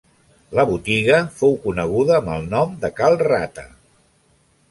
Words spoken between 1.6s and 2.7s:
coneguda amb el